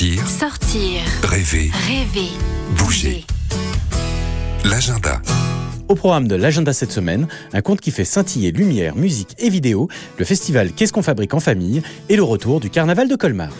[0.00, 2.30] Sortir, Sortir, rêver, rêver,
[2.78, 3.26] bouger.
[4.64, 5.20] L'agenda.
[5.88, 9.88] Au programme de l'agenda cette semaine, un conte qui fait scintiller lumière, musique et vidéo,
[10.16, 13.50] le festival Qu'est-ce qu'on fabrique en famille et le retour du carnaval de Colmar.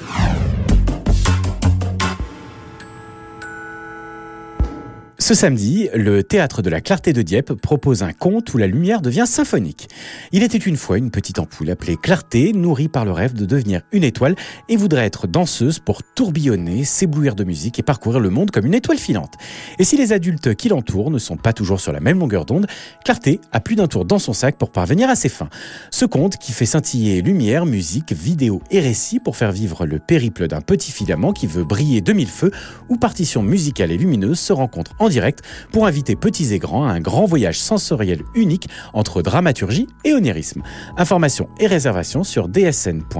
[5.31, 9.01] Ce samedi, le théâtre de la Clarté de Dieppe propose un conte où la lumière
[9.01, 9.87] devient symphonique.
[10.33, 13.83] Il était une fois une petite ampoule appelée Clarté, nourrie par le rêve de devenir
[13.93, 14.35] une étoile
[14.69, 18.75] et voudrait être danseuse pour tourbillonner, s'éblouir de musique et parcourir le monde comme une
[18.75, 19.35] étoile filante.
[19.79, 22.67] Et si les adultes qui l'entourent ne sont pas toujours sur la même longueur d'onde,
[23.05, 25.49] Clarté a plus d'un tour dans son sac pour parvenir à ses fins.
[25.93, 30.49] Ce conte qui fait scintiller lumière, musique, vidéo et récit pour faire vivre le périple
[30.49, 32.51] d'un petit filament qui veut briller de mille feux
[32.89, 35.20] où partition musicale et lumineuse se rencontrent en direct
[35.73, 40.63] pour inviter petits et grands à un grand voyage sensoriel unique entre dramaturgie et onérisme.
[40.97, 43.11] Informations et réservations sur dsn.asso.fr.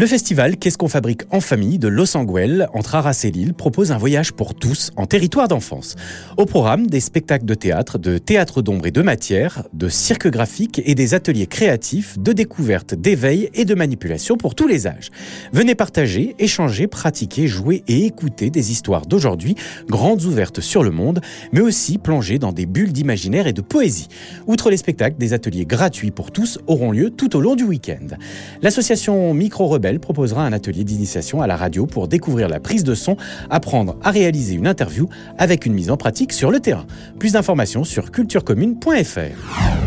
[0.00, 3.92] Le festival Qu'est-ce qu'on fabrique en famille de Los Angeles entre Arras et Lille propose
[3.92, 5.94] un voyage pour tous en territoire d'enfance.
[6.38, 10.80] Au programme, des spectacles de théâtre, de théâtre d'ombre et de matière, de cirque graphique
[10.86, 15.10] et des ateliers créatifs, de découverte, d'éveil et de manipulation pour tous les âges.
[15.52, 19.54] Venez partager, échanger, pratiquer, jouer et écouter des histoires d'aujourd'hui,
[19.86, 21.20] grandes ouvertes sur le monde,
[21.52, 24.08] mais aussi plonger dans des bulles d'imaginaire et de poésie.
[24.46, 28.16] Outre les spectacles, des ateliers gratuits pour tous auront lieu tout au long du week-end.
[28.62, 32.94] L'association Micro Rebelle proposera un atelier d'initiation à la radio pour découvrir la prise de
[32.94, 33.16] son,
[33.48, 36.86] apprendre à réaliser une interview avec une mise en pratique sur le terrain.
[37.18, 39.80] Plus d'informations sur culturecommune.fr.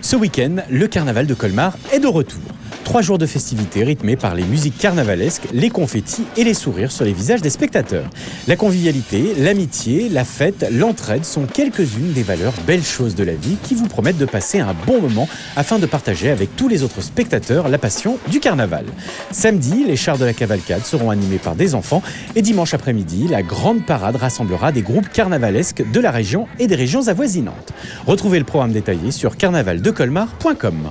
[0.00, 2.53] Ce week-end, le carnaval de Colmar est de retour.
[2.84, 7.04] Trois jours de festivités rythmés par les musiques carnavalesques, les confettis et les sourires sur
[7.04, 8.08] les visages des spectateurs.
[8.46, 13.56] La convivialité, l'amitié, la fête, l'entraide sont quelques-unes des valeurs belles choses de la vie
[13.62, 17.00] qui vous promettent de passer un bon moment afin de partager avec tous les autres
[17.00, 18.84] spectateurs la passion du carnaval.
[19.32, 22.02] Samedi, les chars de la cavalcade seront animés par des enfants
[22.36, 26.76] et dimanche après-midi, la grande parade rassemblera des groupes carnavalesques de la région et des
[26.76, 27.72] régions avoisinantes.
[28.06, 30.90] Retrouvez le programme détaillé sur carnavaldecolmar.com.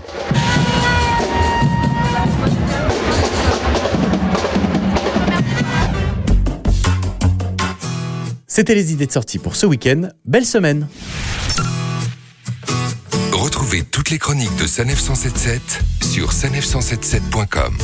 [8.55, 10.09] C'était les idées de sortie pour ce week-end.
[10.25, 10.87] Belle semaine
[13.31, 15.59] Retrouvez toutes les chroniques de Sanef 177
[16.03, 17.75] sur sanef177.com.